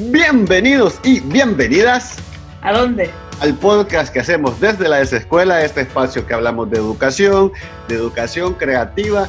[0.00, 2.18] Bienvenidos y bienvenidas.
[2.62, 3.10] ¿A dónde?
[3.40, 7.50] Al podcast que hacemos desde la desescuela, este espacio que hablamos de educación,
[7.88, 9.26] de educación creativa,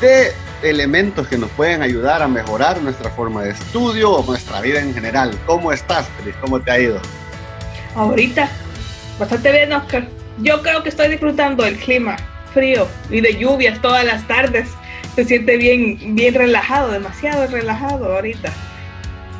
[0.00, 0.30] de
[0.62, 4.94] elementos que nos pueden ayudar a mejorar nuestra forma de estudio o nuestra vida en
[4.94, 5.36] general.
[5.46, 6.36] ¿Cómo estás, Cris?
[6.40, 7.00] ¿Cómo te ha ido?
[7.96, 8.48] Ahorita,
[9.18, 10.06] bastante bien, Oscar.
[10.38, 12.16] Yo creo que estoy disfrutando el clima
[12.54, 14.68] frío y de lluvias todas las tardes.
[15.16, 18.52] Se siente bien, bien relajado, demasiado relajado ahorita.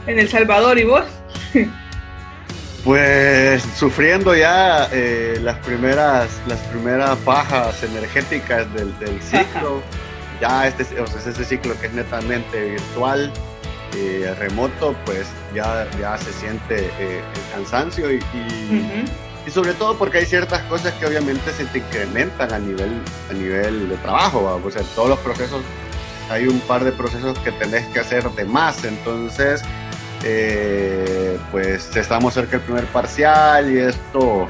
[0.09, 1.05] En El Salvador, ¿y vos?
[2.83, 9.83] Pues sufriendo ya eh, las primeras las primeras bajas energéticas del, ciclo,
[10.41, 13.31] ya este o sea, ese ciclo que es netamente virtual,
[13.95, 18.21] eh, remoto, pues ya, ya se siente eh, el cansancio y,
[19.45, 23.35] y, sobre todo porque hay ciertas cosas que obviamente se te incrementan a nivel, a
[23.35, 25.63] nivel de trabajo, o sea, todos los procesos,
[26.31, 29.63] hay un par de procesos que tenés que hacer de más, entonces
[30.25, 34.47] eh, pues estamos cerca del primer parcial y esto...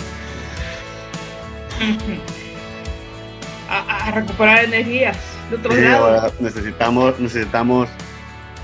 [3.71, 5.19] A, recuperar energías
[5.51, 6.33] de otro lado.
[6.41, 7.91] necesitamos, necesitamos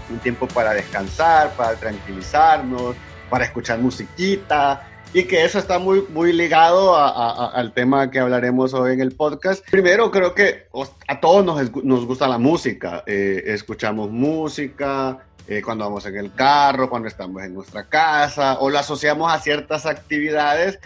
[0.08, 2.96] un tiempo para descansar, para tranquilizarnos,
[3.28, 8.94] para escuchar musiquita y que eso está muy, muy ligado al tema que hablaremos hoy
[8.94, 9.64] en el podcast.
[9.70, 10.66] Primero, creo que
[11.06, 16.34] a todos nos, nos gusta la música, eh, escuchamos música, eh, cuando vamos en el
[16.34, 20.80] carro, cuando estamos en nuestra casa, o lo asociamos a ciertas actividades,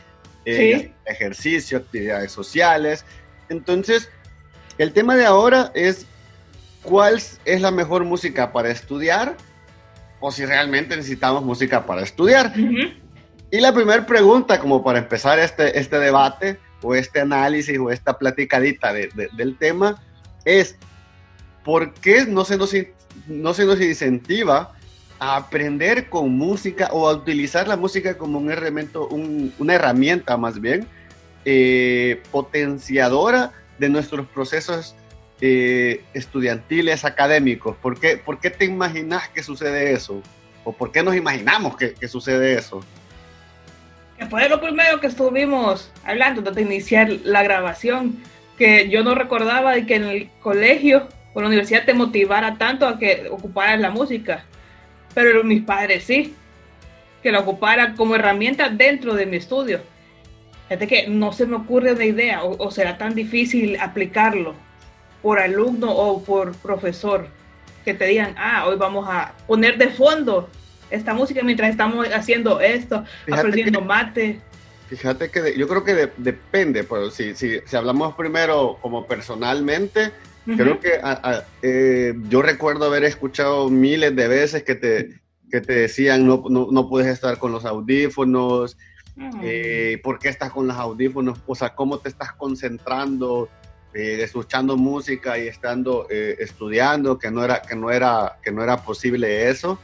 [0.44, 3.06] eh, ejercicio, actividades sociales.
[3.48, 4.10] Entonces,
[4.76, 6.04] el tema de ahora es
[6.82, 7.14] cuál
[7.46, 9.36] es la mejor música para estudiar
[10.20, 12.52] o si realmente necesitamos música para estudiar.
[13.50, 18.18] Y la primera pregunta, como para empezar este, este debate o este análisis o esta
[18.18, 20.02] platicadita del tema,
[20.44, 20.77] es
[21.64, 22.74] ¿por qué no se nos
[23.26, 24.72] no se nos incentiva
[25.19, 30.60] a aprender con música o a utilizar la música como un elemento, una herramienta más
[30.60, 30.86] bien,
[31.44, 34.94] eh, potenciadora de nuestros procesos
[35.41, 37.76] eh, estudiantiles, académicos.
[37.76, 40.22] ¿Por qué, ¿Por qué te imaginas que sucede eso?
[40.65, 42.80] ¿O por qué nos imaginamos que, sucede eso?
[44.18, 48.20] Que fue lo primero que estuvimos hablando antes de iniciar la grabación,
[48.56, 52.86] que yo no recordaba de que en el colegio por la universidad te motivara tanto
[52.86, 54.44] a que ocuparas la música.
[55.14, 56.34] Pero mis padres sí,
[57.22, 59.80] que la ocupara como herramienta dentro de mi estudio.
[60.68, 64.54] Fíjate que no se me ocurre una idea o, será tan difícil aplicarlo
[65.22, 67.28] por alumno o por profesor
[67.84, 70.50] que te digan, ah, hoy vamos a poner de fondo
[70.91, 74.41] esta música mientras estamos haciendo esto, aprendiendo mate.
[74.88, 80.12] Fíjate que yo creo que depende, pero si, si, si hablamos primero como personalmente,
[80.56, 81.00] Creo que
[81.62, 86.69] eh, yo recuerdo haber escuchado miles de veces que te, que te decían no, no,
[86.71, 88.78] no puedes estar con los audífonos,
[89.43, 91.38] eh, ¿por qué estás con los audífonos?
[91.47, 93.48] O sea, ¿cómo te estás concentrando,
[93.93, 97.19] eh, escuchando música y estando estudiando?
[97.19, 99.78] Que no, era, que, no era, que no era posible eso.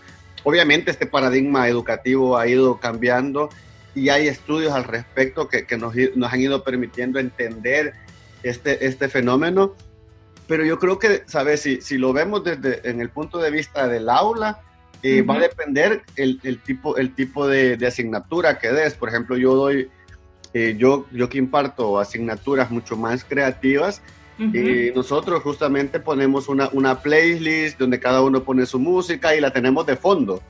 [0.44, 3.48] Obviamente este paradigma educativo ha ido cambiando
[3.94, 7.94] y hay estudios al respecto que, que nos, nos, han ido permitiendo entender
[8.42, 9.74] este, este fenómeno
[10.46, 11.62] pero yo creo que, ¿sabes?
[11.62, 14.60] Si, si lo vemos desde en el punto de vista del aula,
[15.02, 18.94] eh, va a depender el, el, tipo, el tipo de, de, asignatura que des.
[18.94, 19.90] Por ejemplo, yo doy,
[20.52, 24.02] eh, yo, yo que imparto asignaturas mucho más creativas,
[24.38, 29.52] y nosotros justamente ponemos una, una playlist donde cada uno pone su música y la
[29.52, 30.42] tenemos de fondo.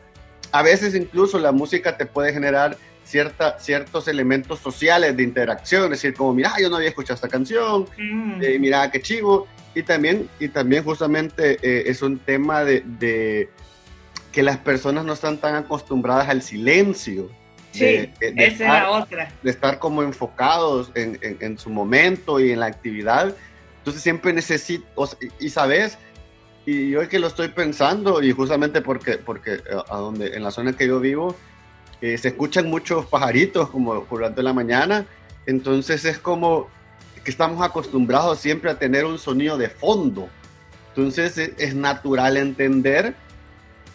[0.52, 6.02] A veces incluso la música te puede generar cierta, ciertos elementos sociales de interacción, es
[6.02, 8.42] decir, como, mira, yo no había escuchado esta canción, mm.
[8.42, 13.48] eh, mira, qué chivo, y también, y también justamente eh, es un tema de,
[14.32, 17.30] que las personas no están tan acostumbradas al silencio.
[17.72, 19.32] Sí, esa es la otra.
[19.42, 23.34] De estar como enfocados en, en, su momento y en la actividad.
[23.84, 24.86] Entonces siempre necesito,
[25.38, 25.98] y sabes,
[26.64, 30.42] y yo es que lo estoy pensando, y justamente porque, porque eh, a donde, en
[30.42, 31.36] la zona que yo vivo,
[32.00, 35.04] eh, se escuchan muchos pajaritos como durante la mañana,
[35.44, 36.68] entonces es como
[37.22, 40.30] que estamos acostumbrados siempre a tener un sonido de fondo.
[40.88, 43.14] Entonces es, natural entender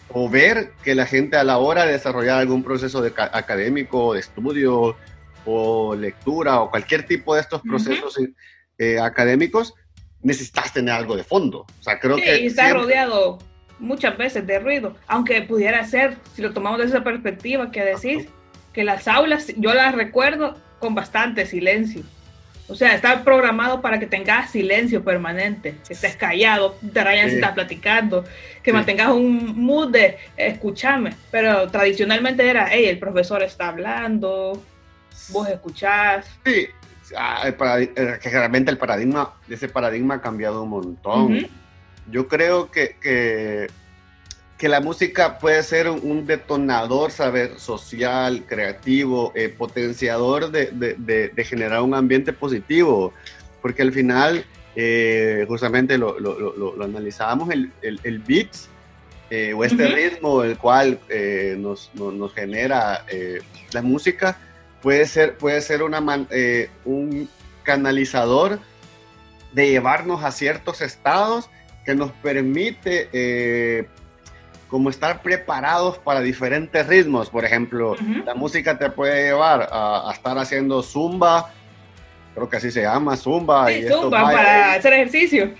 [0.08, 4.20] o ver que la gente a la hora de desarrollar algún proceso de, académico, de
[4.20, 4.94] estudio
[5.46, 8.16] o lectura o cualquier tipo de estos procesos
[8.82, 9.74] eh, académicos,
[10.22, 11.60] necesitas tener algo de fondo.
[11.60, 12.40] O sea, creo que...
[12.42, 13.38] Y está rodeado
[13.78, 18.28] muchas veces de ruido, aunque pudiera ser, si lo tomamos desde esa perspectiva, que decir
[18.72, 22.02] que las aulas, yo las recuerdo con bastante silencio
[22.68, 27.34] O sea, está programado para que tengas silencio permanente, que estés callado, te rayan si
[27.36, 28.24] estás platicando,
[28.62, 31.14] que mantengas un mood de escucharme.
[31.32, 34.62] Pero tradicionalmente era, hey, el profesor está hablando,
[35.30, 36.26] vos escuchás.
[36.44, 36.68] Sí,
[37.16, 41.46] ah, que realmente el paradigma, ese paradigma ha cambiado un montón.
[42.10, 43.68] Yo creo que, que
[44.60, 51.94] que la música puede ser un detonador, saber, social, creativo, eh, potenciador de, generar un
[51.94, 53.14] ambiente positivo,
[53.62, 54.44] porque al final,
[54.76, 56.14] eh, justamente lo,
[56.84, 58.50] analizábamos, el, el, beat
[59.30, 61.00] eh, o este ritmo el cual
[61.56, 61.90] nos,
[62.34, 63.06] genera
[63.72, 64.36] la música,
[64.82, 66.00] puede ser, puede ser una
[66.84, 67.28] un
[67.62, 68.58] canalizador
[69.52, 71.50] de llevarnos a ciertos estados
[71.84, 73.88] que nos permite
[74.70, 77.28] como estar preparados para diferentes ritmos.
[77.28, 81.50] Por ejemplo, la música te puede llevar a, estar haciendo zumba,
[82.34, 83.66] creo que así se llama, zumba.
[83.66, 85.50] Sí, y zumba para hacer ejercicio.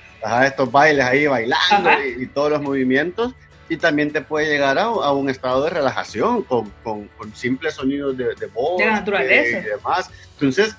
[0.47, 3.35] estos bailes ahí bailando y, todos los movimientos.
[3.71, 8.35] Y también te puede llegar a, un estado de relajación con, con, simples sonidos de,
[8.53, 8.79] voz.
[8.79, 9.61] De naturaleza.
[9.61, 10.11] y demás.
[10.33, 10.77] Entonces,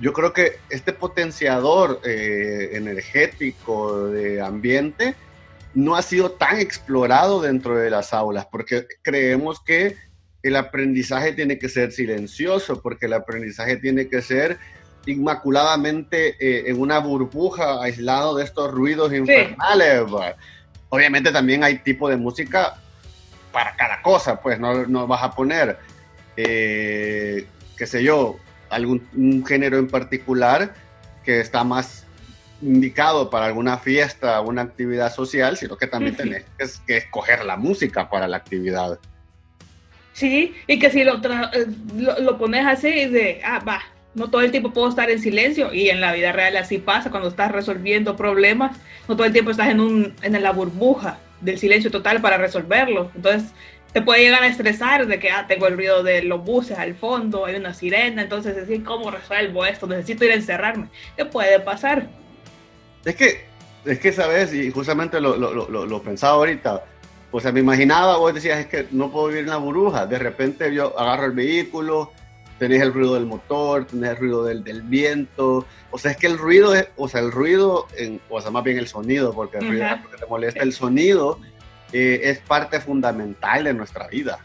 [0.00, 5.14] yo creo que este potenciador eh, energético de ambiente
[5.74, 9.96] no ha sido tan explorado dentro de las aulas, porque creemos que
[10.42, 14.58] el aprendizaje tiene que ser silencioso, porque el aprendizaje tiene que ser
[15.06, 20.04] inmaculadamente eh, en una burbuja aislado de estos ruidos infernales.
[20.88, 22.74] Obviamente también hay tipo de música
[23.52, 25.78] para cada cosa, pues no, no vas a poner,
[26.36, 27.46] eh,
[27.76, 28.36] qué sé yo,
[28.68, 30.74] algún un género en particular
[31.24, 32.06] que está más
[32.62, 36.44] indicado para alguna fiesta, una actividad social, sino que también tenés
[36.86, 38.98] que escoger la música para la actividad.
[40.12, 43.82] Sí, y que si lo, eh, lo, pones así de, ah, va,
[44.16, 47.10] no todo el tiempo puedo estar en silencio y en la vida real así pasa
[47.10, 48.76] cuando estás resolviendo problemas,
[49.06, 53.10] no todo el tiempo estás en, un, en la burbuja del silencio total para resolverlo.
[53.14, 53.52] Entonces
[53.92, 56.94] te puede llegar a estresar de que, ah, tengo el ruido de los buses al
[56.94, 59.86] fondo, hay una sirena, entonces decir, ¿cómo resuelvo esto?
[59.86, 60.88] Necesito ir a encerrarme.
[61.16, 62.08] ¿Qué puede pasar?
[63.04, 63.44] Es que,
[63.84, 64.52] es que, ¿sabes?
[64.54, 66.84] Y justamente lo, lo, lo, pensaba ahorita.
[67.30, 70.06] O sea, me imaginaba, vos decías, es que no puedo vivir en la burbuja.
[70.06, 72.12] De repente yo agarro el vehículo,
[72.58, 75.66] tenés el ruido del motor, tenés el ruido del, del viento.
[75.90, 78.64] O sea, es que el ruido, es, o sea, el ruido, en, o sea, más
[78.64, 81.40] bien el sonido, porque, el ruido, porque te molesta el sonido,
[81.92, 84.38] eh, es parte fundamental de nuestra vida.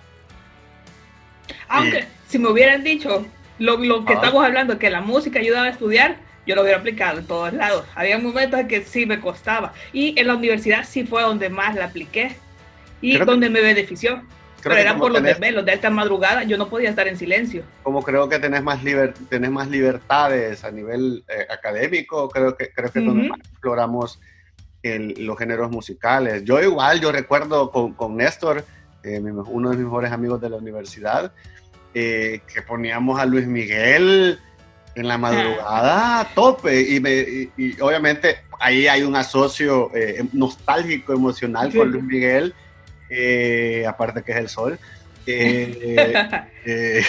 [1.67, 3.25] Aunque, si me hubieran dicho
[3.59, 7.19] lo, lo que estamos hablando, que la música ayudaba a estudiar, yo lo hubiera aplicado
[7.19, 7.85] en todos lados.
[7.95, 9.73] Había momentos en que sí me costaba.
[9.93, 12.35] Y en la universidad sí fue donde más la apliqué
[13.01, 14.21] y donde me benefició.
[14.63, 17.63] Pero era por los desvelos de alta madrugada, yo no podía estar en silencio.
[17.83, 22.71] Como creo que tenés más, liber, tenés más libertades a nivel eh, académico, creo que,
[22.71, 24.19] creo que donde más exploramos
[24.83, 26.43] los géneros musicales.
[26.43, 28.65] Yo igual, yo recuerdo con, con Néstor,
[29.03, 31.31] eh, uno de mis mejores amigos de la universidad,
[31.93, 34.39] eh, que poníamos a Luis Miguel
[34.95, 37.11] en la madrugada a tope y, me,
[37.57, 42.53] y, obviamente ahí hay un asocio eh, nostálgico emocional con Luis Miguel
[43.11, 44.79] eh, aparte que es el sol
[45.27, 46.25] eh,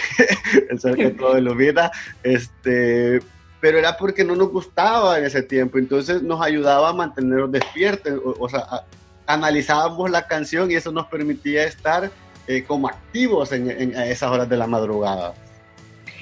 [0.70, 1.90] el sol que todo ilumina
[2.22, 3.20] este
[3.60, 8.20] pero era porque no nos gustaba en ese tiempo entonces nos ayudaba a mantenernos despiertos
[8.38, 8.66] o, sea
[9.26, 12.10] analizábamos la canción y eso nos permitía estar
[12.66, 15.32] como activos en, en esas horas de la madrugada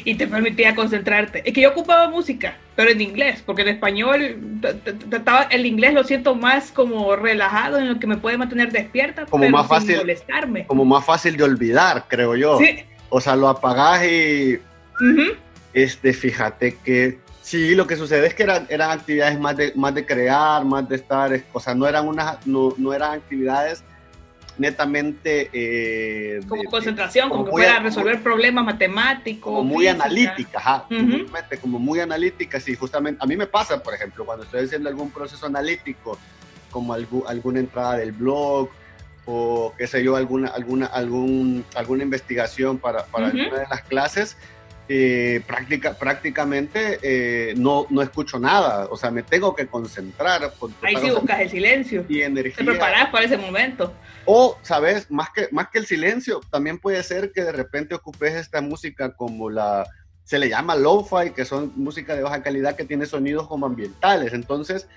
[0.05, 1.43] y te permitía concentrarte.
[1.45, 4.21] Es que yo ocupaba música, pero en inglés, porque en español
[5.51, 9.49] el inglés lo siento más como relajado, en lo que me puede mantener despierta, como
[9.49, 10.67] más fácil, molestarme.
[10.67, 12.59] Como más fácil de olvidar, creo yo.
[12.59, 12.85] Sí.
[13.09, 14.59] O sea, lo apagás y
[15.73, 19.95] este, fíjate que sí, lo que sucede es que eran, eran actividades más de, más
[19.95, 23.83] de crear, más de estar, o sea, no eran unas, no, no eran actividades
[24.61, 25.49] netamente...
[25.53, 29.53] Eh, como concentración, como, que pueda resolver problemas matemáticos.
[29.53, 30.87] Como muy analítica, ajá,
[31.61, 35.11] como muy analítica, sí, justamente, a mí me pasa, por ejemplo, cuando estoy haciendo algún
[35.11, 36.19] proceso analítico,
[36.71, 38.69] como alguna entrada del blog,
[39.25, 44.37] o qué sé yo, alguna, alguna, algún, alguna investigación para, para alguna de las clases,
[44.93, 50.53] eh, práctica, prácticamente eh, no, no escucho nada, o sea, me tengo que concentrar.
[50.83, 52.05] Ahí sí buscas el silencio.
[52.09, 52.57] Y energía.
[52.57, 53.95] Te preparas para ese momento.
[54.25, 55.09] O, ¿sabes?
[55.09, 59.15] Más que, más que el silencio, también puede ser que de repente ocupes esta música
[59.15, 59.87] como la,
[60.25, 64.33] se le llama lo-fi, que son música de baja calidad que tiene sonidos como ambientales.
[64.33, 64.89] Entonces,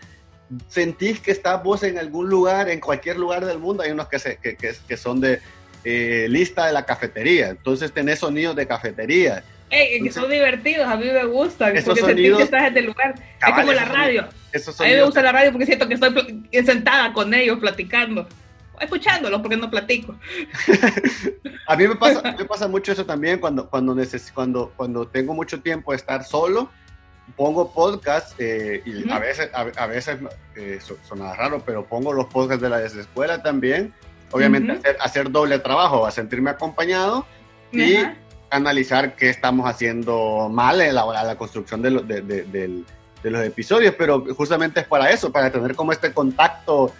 [0.69, 4.17] sentís que estás vos en algún lugar, en cualquier lugar del mundo, hay unos que,
[4.17, 5.39] se, que, que, son de
[5.83, 9.43] eh, lista de la cafetería, entonces tenés sonidos de cafetería
[10.03, 13.15] que son divertidos, a mí me gustan, porque sonidos, que estás en el lugar.
[13.15, 14.21] es como la radio.
[14.23, 18.27] a mí me gusta la radio porque siento que estoy sentada con ellos platicando
[18.79, 20.15] escuchándolos porque no platico.
[21.67, 23.95] a mí me pasa, me pasa mucho eso también cuando, cuando,
[24.33, 26.69] cuando, cuando tengo mucho tiempo de estar solo,
[27.35, 30.17] pongo podcast eh, y a veces, a, veces
[30.55, 33.93] eh, suena raro, pero pongo los podcasts de la escuela también.
[34.31, 37.25] Obviamente hacer, hacer, doble trabajo, a sentirme acompañado
[37.71, 37.97] y
[38.53, 42.83] analizar qué estamos haciendo mal en la, la construcción de, de, de,
[43.29, 46.91] los episodios, pero justamente es para eso, para tener como este contacto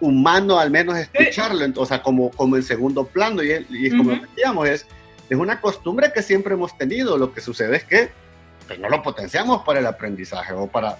[0.00, 4.68] humano al menos escucharlo, o sea, como, como en segundo plano, y, y como decíamos,
[4.68, 4.86] es,
[5.28, 8.10] es una costumbre que siempre hemos tenido, lo que sucede es que
[8.66, 10.98] pues, no lo potenciamos para el aprendizaje o para,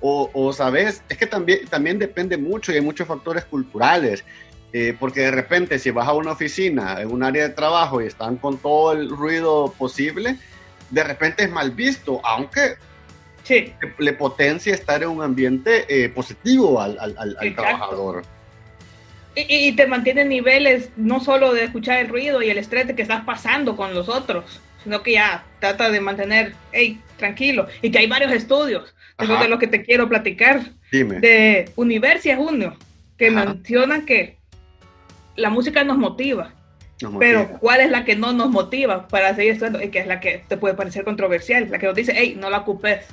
[0.00, 4.24] o, o, sabes, es que también, también depende mucho y hay muchos factores culturales,
[4.72, 8.06] eh, porque de repente si vas a una oficina, en un área de trabajo y
[8.06, 10.36] están con todo el ruido posible,
[10.90, 12.74] de repente es mal visto, aunque
[13.42, 13.72] sí.
[13.98, 18.22] le, potencia estar en un ambiente eh, positivo al, al, al trabajador.
[19.36, 23.24] Y, te mantiene niveles no solo de escuchar el ruido y el estrés que estás
[23.24, 27.68] pasando con los otros, sino que ya trata de mantener, hey, tranquilo.
[27.80, 31.20] Y que hay varios estudios, eso de lo que te quiero platicar, Dime.
[31.20, 32.76] de Universia Junio,
[33.16, 34.39] que mencionan que
[35.36, 36.52] la música nos motiva,
[37.18, 39.82] Pero ¿cuál es la que no nos motiva para seguir estudiando?
[39.82, 42.50] Y que es la que te puede parecer controversial, la que nos dice, hey, no
[42.50, 43.06] la ocupes.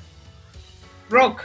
[1.10, 1.42] Rock,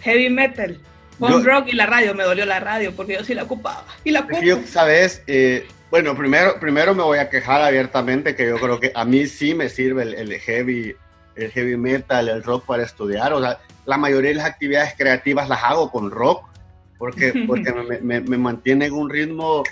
[0.00, 0.80] heavy metal,
[1.20, 3.84] Punk rock y la radio, me dolió la radio porque yo sí la ocupaba.
[4.04, 8.58] Y la yo, sabes, eh, bueno, primero, primero me voy a quejar abiertamente que yo
[8.58, 10.94] creo que a mí sí me sirve el, heavy,
[11.36, 13.34] el heavy metal, el rock para estudiar.
[13.34, 16.48] O sea, la mayoría de las actividades creativas las hago con rock
[16.96, 19.62] porque, porque me, me, mantiene en un ritmo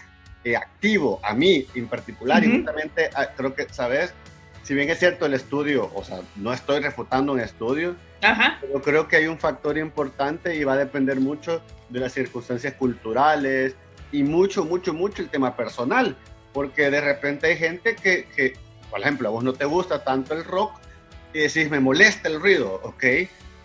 [0.52, 2.44] eh, activo, a mí en particular.
[2.44, 4.14] Y justamente ah, creo que, ¿sabes?
[4.62, 8.58] Si bien es cierto el estudio, o sea, no estoy refutando un estudio, Ajá.
[8.60, 12.74] Pero creo que hay un factor importante y va a depender mucho de las circunstancias
[12.74, 13.76] culturales
[14.10, 16.16] y mucho, mucho, mucho el tema personal.
[16.52, 18.54] Porque de repente hay gente que, que
[18.90, 20.72] por ejemplo, a vos no te gusta tanto el rock
[21.32, 23.04] y decís, me molesta el ruido, ¿ok?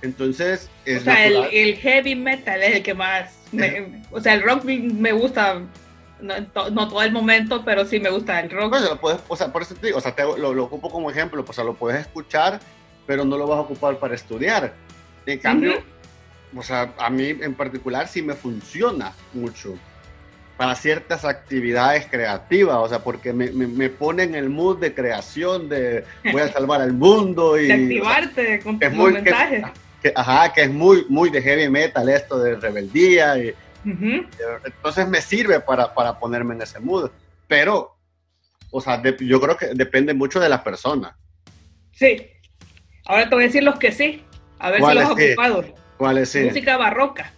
[0.02, 3.34] Entonces, es o sea, el, heavy metal es el que más,
[4.12, 5.62] o sea, el rock me gusta,
[6.24, 8.76] no, todo el momento, pero sí me gusta el rock.
[8.80, 11.12] lo puedes, o sea, por eso te digo, o sea, te, lo, lo, ocupo como
[11.12, 12.60] ejemplo, pues, o sea, lo puedes escuchar
[13.06, 14.74] pero no lo vas a ocupar para estudiar.
[15.26, 15.82] En cambio,
[16.56, 19.76] o sea, a mí en particular sí me funciona mucho
[20.58, 25.68] para ciertas actividades creativas, o sea, porque me, me, pone en el mood de creación,
[25.68, 27.68] de voy a salvar al mundo y...
[27.68, 29.64] De activarte con es muy, mensajes.
[30.16, 33.38] ajá, que es muy, muy de heavy metal esto de rebeldía.
[33.40, 33.54] Y,
[33.86, 37.10] Entonces me sirve para, para, ponerme en ese mood,
[37.48, 37.98] pero,
[38.72, 41.18] o sea, yo creo que depende mucho de la persona.
[41.92, 42.34] Sí,
[43.06, 44.24] Ahora te voy a decir los que sí.
[44.60, 45.66] A ver si los has ocupado.
[45.98, 46.40] ¿Cuáles sí?
[46.42, 47.32] Música barroca.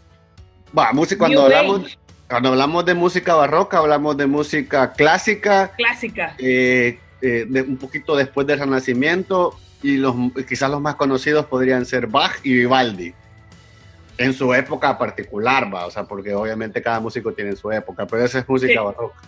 [0.77, 1.97] Va, música, cuando hablamos,
[2.29, 5.71] cuando hablamos de música barroca, hablamos de música clásica.
[5.75, 6.35] Clásica.
[6.37, 9.57] Eh, eh, de, un poquito después del Renacimiento.
[9.81, 10.15] Y los,
[10.47, 13.13] quizás los más conocidos podrían ser Bach y Vivaldi.
[14.17, 18.23] En su época particular, va, o sea, porque obviamente cada músico tiene su época, pero
[18.23, 19.19] esa es música barroca.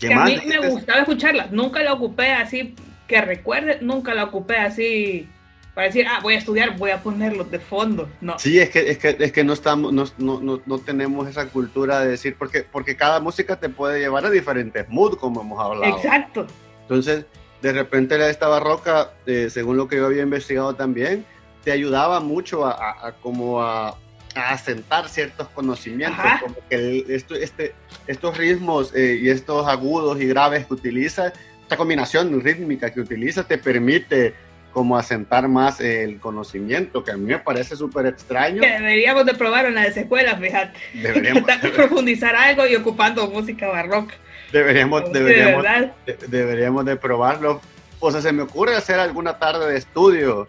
[0.00, 2.74] Que a mí me gustaba escucharla, nunca la ocupé así
[3.06, 5.28] que recuerde, nunca la ocupé así
[5.74, 8.08] para decir, ah, voy a estudiar, voy a ponerlo de fondo.
[8.20, 8.38] No.
[8.38, 12.00] Sí, es que, es que, es que no, estamos, no, no, no, tenemos esa cultura
[12.00, 15.96] de decir, porque, porque cada música te puede llevar a diferentes moods, como hemos hablado.
[15.96, 16.46] Exacto.
[16.82, 17.24] Entonces,
[17.62, 21.24] de repente esta barroca, eh, según lo que yo había investigado también,
[21.64, 23.96] te ayudaba mucho a, como a,
[24.34, 27.74] asentar ciertos conocimientos, como que esto, este,
[28.06, 31.34] estos ritmos eh, y estos agudos y graves que utiliza
[31.76, 34.34] combinación rítmica que utiliza te permite
[34.72, 38.62] como asentar más el conocimiento, que a mí me parece súper extraño.
[38.62, 40.78] Que deberíamos de probar en las escuelas, fíjate.
[40.94, 44.14] Deberíamos de profundizar algo y ocupando música barroca.
[44.50, 45.64] Deberíamos, deberíamos,
[46.06, 47.60] de, deberíamos de probarlo.
[48.00, 50.48] O sea, se me ocurre hacer alguna tarde de estudio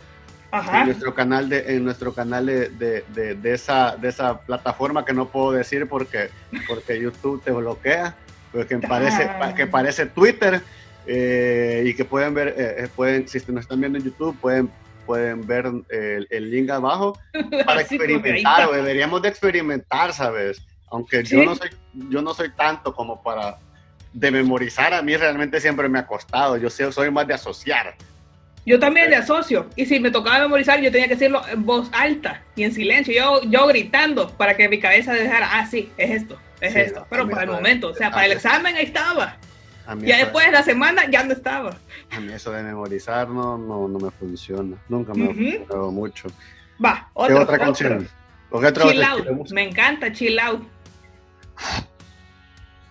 [0.53, 5.13] en nuestro canal de, en nuestro canal de, de, de, esa, de esa plataforma que
[5.13, 6.29] no puedo decir porque,
[6.67, 8.15] porque YouTube te bloquea,
[8.51, 10.61] porque parece, que parece Twitter
[11.07, 14.69] eh, y que pueden ver, eh, eh, pueden, si nos están viendo en YouTube, pueden,
[15.05, 17.17] pueden ver el, el link abajo
[17.65, 20.61] para experimentar, o deberíamos de experimentar, ¿sabes?
[20.91, 21.69] Aunque yo, no soy,
[22.09, 23.57] yo no soy tanto como para
[24.13, 27.95] de memorizar, a mí realmente siempre me ha costado, yo soy más de asociar.
[28.65, 29.67] Yo también le asocio.
[29.75, 33.13] Y si me tocaba memorizar, yo tenía que decirlo en voz alta y en silencio.
[33.13, 37.05] Yo, yo gritando para que mi cabeza dejara, ah, sí, es esto, es esto.
[37.09, 39.37] Pero para el momento, o sea, para el examen ahí estaba.
[39.99, 41.75] Ya después de la semana ya no estaba.
[42.11, 44.77] A mí eso de memorizar no, no, no me funciona.
[44.87, 46.29] Nunca me ha funcionado mucho.
[46.83, 48.07] Va, otra, otra canción.
[48.51, 49.49] chill out.
[49.51, 50.63] Me encanta Chill Out.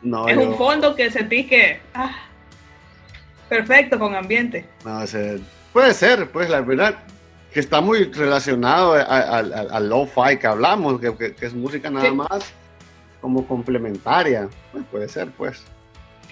[0.03, 1.81] No, es un fondo que sentí que.
[1.95, 2.15] Ah,
[3.49, 4.67] perfecto con ambiente.
[4.85, 5.41] No, ese,
[5.73, 6.97] puede ser, pues la verdad
[7.53, 12.53] que está muy relacionado al lo-fi que hablamos, que, es música nada más
[13.21, 14.49] como complementaria.
[14.73, 15.63] Pues puede ser, pues.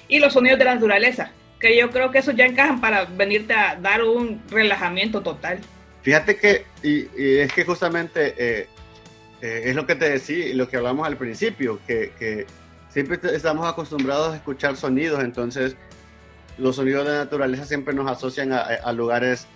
[0.09, 1.31] Y los sonidos de la naturaleza,
[1.61, 5.61] que yo creo que eso ya encajan para venirte a dar un relajamiento total.
[6.03, 7.07] Fíjate que, y,
[7.39, 8.69] es que justamente eh,
[9.43, 12.47] eh, es lo que te decía y lo que hablamos al principio, que,
[12.89, 15.77] siempre estamos acostumbrados a escuchar sonidos, entonces
[16.61, 19.47] los sonidos de la naturaleza siempre nos asocian a, lugares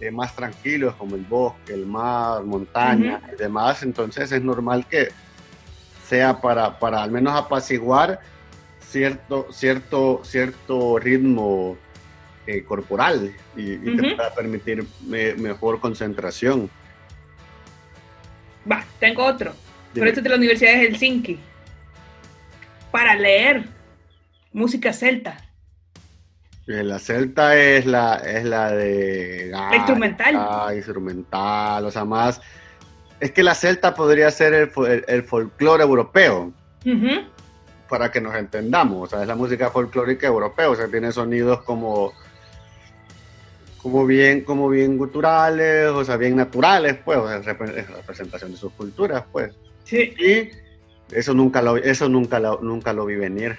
[0.00, 5.08] eh, más tranquilos como el bosque, el mar, montaña y demás, entonces es normal que
[6.08, 8.20] sea para, para al menos apaciguar
[8.80, 11.76] cierto, cierto, cierto ritmo
[12.46, 16.70] eh, corporal y, te pueda permitir mejor concentración.
[18.70, 19.52] Va, tengo otro.
[19.94, 21.38] Por eso de la Universidad de Helsinki.
[22.90, 23.64] Para leer
[24.52, 25.38] música celta.
[26.66, 29.52] Eh, la celta es la, es la de...
[29.74, 30.76] instrumental.
[30.76, 32.40] Instrumental, o sea, más...
[33.20, 36.52] Es que la celta podría ser el, el, folclore europeo.
[37.88, 41.62] Para que nos entendamos, o sea, es la música folclórica europea, o sea, tiene sonidos
[41.62, 42.12] como
[43.84, 49.24] como bien, como bien guturales, o sea, bien naturales, pues, es representación de sus culturas,
[49.30, 49.52] pues.
[49.84, 50.14] Sí.
[50.18, 53.58] Y eso nunca lo, eso nunca lo, nunca lo vi venir.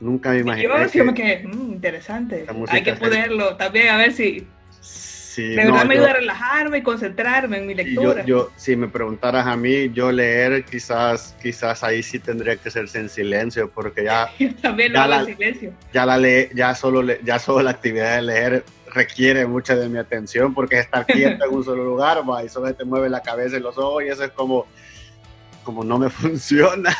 [0.00, 0.68] Nunca me imaginé.
[0.68, 2.46] Yo sí me quedé, interesante.
[2.68, 4.46] Hay que poderlo también, a ver si.
[4.80, 8.24] Sí, de verdad me ayuda a relajarme y concentrarme en mi lectura.
[8.24, 12.86] Yo, si me preguntaras a mí, yo leer, quizás, quizás ahí sí tendría que ser
[12.94, 14.28] en silencio, porque ya.
[14.40, 15.72] Yo también lo hago en silencio.
[15.92, 19.98] Ya la le, ya solo, ya solo la actividad de leer requiere mucha de mi
[19.98, 23.22] atención porque es estar quieto en un solo lugar, va, y solo te mueve la
[23.22, 24.66] cabeza y los ojos y eso es como,
[25.70, 26.96] como no me funciona.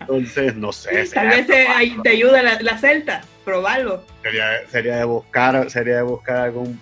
[0.00, 1.04] Entonces, no sé.
[1.12, 1.66] Tal vez te,
[2.02, 4.02] te ayuda la, la, celta, probarlo.
[4.22, 6.80] Sería, sería, de buscar, sería de buscar algún...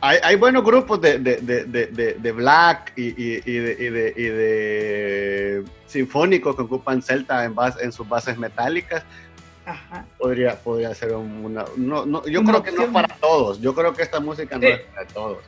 [0.00, 5.64] Hay, hay buenos grupos de, de, de, de black y, y, y, de, y, de,
[5.86, 9.04] sinfónicos que ocupan celta en, base, en sus bases metálicas,
[10.18, 11.64] Podría, podría ser una...
[11.76, 13.60] No, no, yo creo que no para todos.
[13.60, 15.38] Yo creo que esta música no es para todos.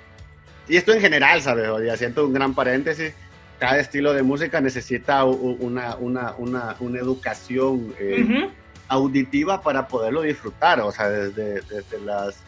[0.68, 1.68] Y esto en general, ¿sabes?
[1.68, 3.12] O siento un gran paréntesis.
[3.58, 8.50] Cada estilo de música necesita una, una, una, una educación eh,
[8.88, 10.80] auditiva para poderlo disfrutar.
[10.80, 12.42] O sea, desde, desde las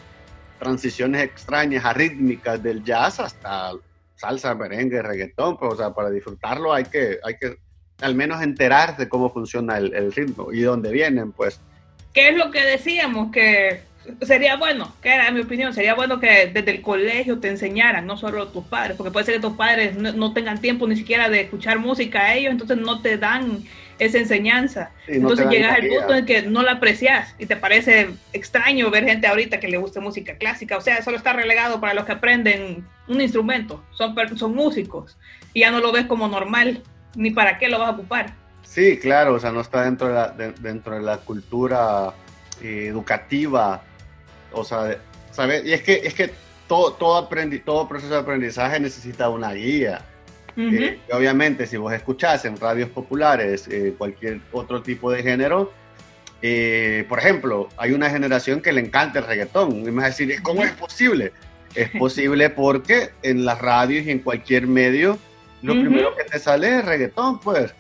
[0.59, 3.73] transiciones extrañas, arrítmicas del jazz hasta
[4.17, 5.57] salsa, merengue, reggaetón.
[5.57, 7.59] Pues, o sea, para disfrutarlo hay que, hay que
[8.01, 11.61] al menos enterarse cómo funciona el, ritmo y dónde vienen, pues.
[12.13, 13.31] ¿Qué es lo que decíamos?
[13.31, 13.83] Que
[14.23, 18.17] sería bueno, que era mi opinión, sería bueno que desde el colegio te enseñaran, no
[18.17, 21.43] solo tus padres, porque puede ser que tus padres no, tengan tiempo ni siquiera de
[21.43, 23.65] escuchar música a ellos, entonces no te dan
[23.99, 24.91] esa enseñanza.
[25.07, 29.27] entonces llegas al punto en que no la aprecias y te parece extraño ver gente
[29.27, 32.87] ahorita que le guste música clásica, o sea, solo está relegado para los que aprenden
[33.09, 35.17] un instrumento, son, son músicos
[35.55, 36.83] y ya no lo ves como normal
[37.15, 38.35] ni para qué lo vas a ocupar.
[38.63, 40.29] Sí, claro, o sea, no está dentro de la,
[40.61, 42.13] dentro de la cultura
[42.61, 43.83] eh, educativa,
[44.57, 44.99] o sea,
[45.31, 45.65] ¿sabes?
[45.65, 46.31] Y es que, es que
[46.67, 50.05] todo, todo, aprendi todo proceso de aprendizaje necesita una guía.
[50.57, 55.73] Eh, obviamente, si vos escuchás en radios populares eh, cualquier otro tipo de género,
[57.09, 59.81] por ejemplo, hay una generación que le encanta el reggaetón.
[59.81, 61.33] Y me vas a decir, ¿cómo es posible?
[61.75, 65.19] Es posible porque en las radios y en cualquier medio
[65.63, 67.75] lo primero que te sale es reggaetón, pues.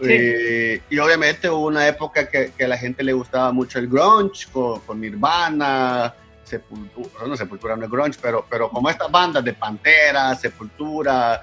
[0.00, 3.88] Eh, y obviamente hubo una época que, que, a la gente le gustaba mucho el
[3.88, 9.44] grunge, con, con Nirvana, Sepultura, no Sepultura no es grunge, pero, pero como estas bandas
[9.44, 11.42] de Pantera, Sepultura,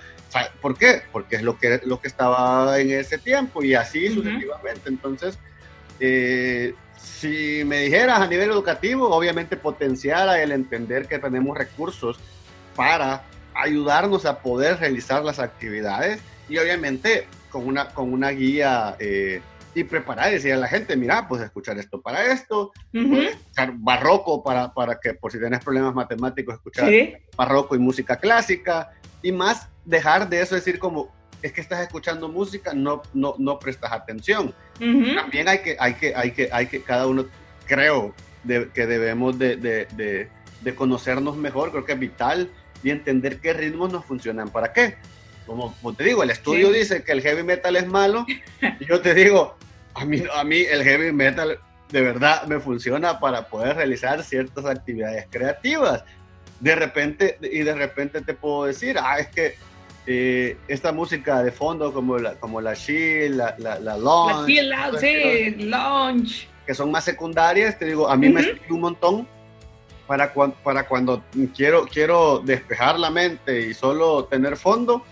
[0.62, 1.04] ¿por qué?
[1.12, 4.90] Porque es lo que, lo que estaba en ese tiempo y así sucesivamente.
[4.90, 5.38] Entonces,
[6.00, 12.20] eh, si me dijeras a nivel educativo, obviamente potenciara el entender que tenemos recursos
[12.76, 19.40] para ayudarnos a poder realizar las actividades y obviamente con una, con una guía eh,
[19.74, 24.44] y preparar y decir a la gente, mira, pues escuchar esto para esto, escuchar barroco
[24.44, 26.92] para, para que por si tienes problemas matemáticos, escuchar
[27.38, 28.92] barroco y música clásica
[29.22, 33.58] y más dejar de eso decir como, es que estás escuchando música, no, no, no
[33.58, 34.54] prestas atención.
[34.78, 37.26] También hay que, hay que, hay que, hay que, cada uno,
[37.68, 38.14] creo
[38.46, 40.30] que debemos de, de,
[40.62, 42.50] de conocernos mejor, creo que es vital
[42.84, 44.98] y entender qué ritmos nos funcionan para qué.
[45.46, 48.26] Como, te digo, el estudio dice que el heavy metal es malo
[48.80, 49.56] y yo te digo,
[49.94, 51.60] a mí, a mí el heavy metal
[51.92, 56.04] de verdad me funciona para poder realizar ciertas actividades creativas.
[56.60, 59.56] De repente, y de repente te puedo decir, ah, es que
[60.08, 64.92] eh, esta música de fondo como la, como la chill, la, la, la launch, la
[65.00, 69.28] sí, launch, que son más secundarias, te digo, a mí me sirve un montón
[70.08, 70.32] para,
[70.64, 71.24] para cuando
[71.56, 75.04] quiero, quiero despejar la mente y solo tener fondo,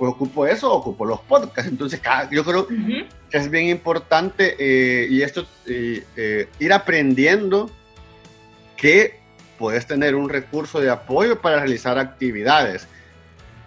[0.00, 1.70] pues ocupo eso, ocupo los podcasts.
[1.70, 7.70] Entonces, yo creo que es bien importante eh, y esto, eh, ir aprendiendo
[8.78, 9.20] que
[9.58, 12.88] puedes tener un recurso de apoyo para realizar actividades.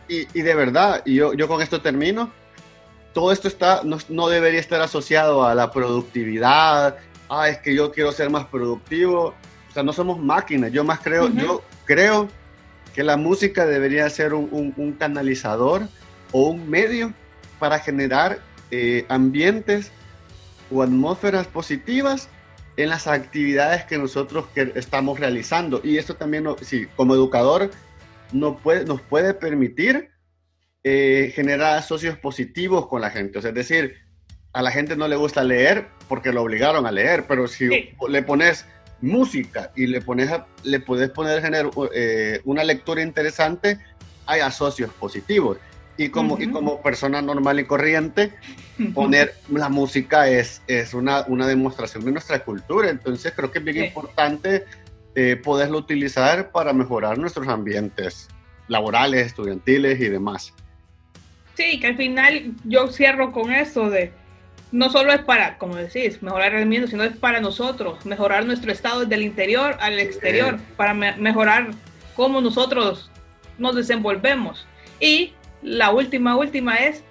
[0.07, 2.31] Y, y de verdad, y yo, yo con esto termino,
[3.13, 6.97] todo esto está, no, no, debería estar asociado a la productividad,
[7.29, 9.35] ah, es que yo quiero ser más productivo,
[9.69, 12.27] o sea, no somos máquinas, yo más creo, yo creo
[12.95, 15.87] que la música debería ser un, un, un canalizador
[16.33, 17.13] o un medio
[17.59, 18.39] para generar
[18.71, 19.91] eh, ambientes
[20.69, 22.27] o atmósferas positivas
[22.75, 25.79] en las actividades que nosotros que estamos realizando.
[25.83, 27.71] Y esto también, sí, como educador,
[28.31, 30.09] no puede, nos puede permitir
[30.83, 33.39] eh, generar asocios positivos con la gente.
[33.39, 33.95] O sea, es decir,
[34.51, 37.69] a la gente no le gusta leer porque lo obligaron a leer, pero si
[38.09, 38.65] le pones
[39.01, 40.29] música y le, pones
[40.63, 43.79] le puedes poner generar, eh, una lectura interesante,
[44.25, 45.57] hay asocios positivos.
[45.97, 48.33] Y como, y como persona normal y corriente,
[48.93, 52.89] poner la música es, es una, una demostración de nuestra cultura.
[52.89, 54.65] Entonces creo que es bien importante
[55.15, 58.27] eh, poderlo utilizar para mejorar nuestros ambientes
[58.67, 60.53] laborales, estudiantiles y demás.
[61.55, 64.11] Sí, que al final yo cierro con eso de
[64.71, 68.71] no solo es para, como decís, mejorar el mundo, sino es para nosotros, mejorar nuestro
[68.71, 71.69] estado desde el interior al exterior, para mejorar
[72.15, 73.11] cómo nosotros
[73.59, 74.65] nos desenvolvemos.
[74.99, 77.03] Y la última, última es,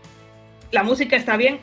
[0.71, 1.61] la música está bien,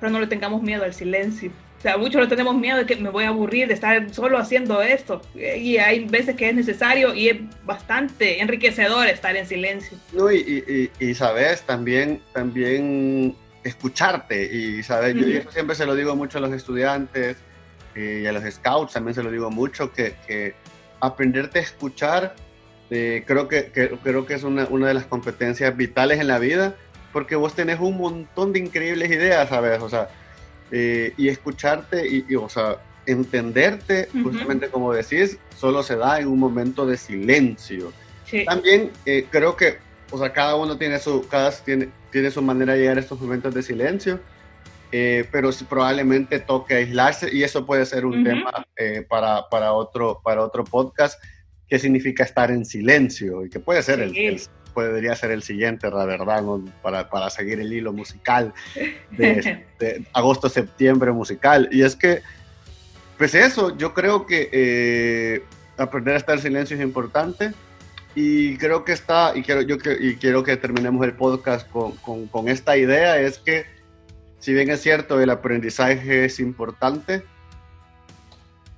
[0.00, 1.50] pero no le tengamos miedo al silencio.
[1.78, 4.36] O sea, muchos le tenemos miedo de que me voy a aburrir de estar solo
[4.38, 5.22] haciendo esto.
[5.34, 9.96] Y hay veces que es necesario y es bastante enriquecedor estar en silencio.
[10.12, 14.52] No, y, y, sabes, también, también escucharte.
[14.52, 17.36] Y sabes, yo eso siempre se lo digo mucho a los estudiantes
[17.94, 20.54] y a los scouts, también se lo digo mucho, que, que
[21.00, 22.34] aprenderte a escuchar
[22.90, 23.70] eh, creo, que,
[24.02, 26.74] creo que es una, una, de las competencias vitales en la vida,
[27.12, 29.82] porque vos tenés un montón de increíbles ideas, ¿sabes?
[29.82, 30.08] O sea,
[30.70, 36.38] eh, y escucharte y, o sea, entenderte, justamente como decís, solo se da en un
[36.38, 37.92] momento de silencio.
[38.46, 39.78] También eh, creo que,
[40.10, 43.20] o sea, cada uno tiene su, cada tiene, tiene su manera de llegar a estos
[43.20, 44.20] momentos de silencio.
[44.90, 48.66] pero probablemente toque aislarse y eso puede ser un tema
[49.08, 51.18] para, para, otro, para otro podcast
[51.68, 54.40] qué significa estar en silencio y que puede ser el,
[54.72, 56.42] podría ser el siguiente, la verdad,
[56.82, 58.54] para, para, seguir el hilo musical
[59.10, 59.64] de,
[60.12, 61.68] agosto-septiembre musical.
[61.72, 62.22] Y es que,
[63.16, 65.42] pues eso, yo creo que eh,
[65.76, 67.52] aprender a estar en silencio es importante.
[68.14, 72.26] Y creo que está, y quiero, yo, y quiero que terminemos el podcast con, con,
[72.26, 73.66] con esta idea, es que
[74.38, 77.24] si bien es cierto, el aprendizaje es importante,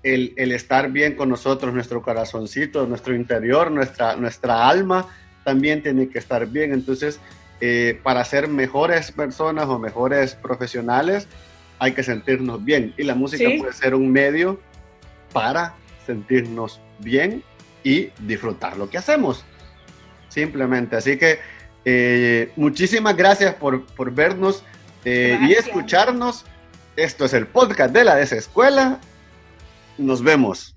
[0.03, 5.09] el, estar bien con nosotros, nuestro corazoncito, nuestro interior, nuestra, nuestra alma,
[5.45, 6.73] también tiene que estar bien.
[6.73, 7.21] Entonces,
[7.61, 11.29] eh, para ser mejores personas o mejores profesionales,
[11.79, 12.95] hay que sentirnos bien.
[12.97, 14.61] Y la música puede ser un medio
[15.33, 15.75] para
[16.07, 17.43] sentirnos bien
[17.85, 19.45] y disfrutar lo que hacemos.
[20.29, 20.97] Simplemente.
[20.97, 21.39] Así que
[21.85, 24.63] eh, muchísimas gracias por, vernos
[25.05, 26.45] eh, y escucharnos.
[26.97, 29.01] Esto es el podcast de la Desescuela
[30.01, 30.75] nos vemos.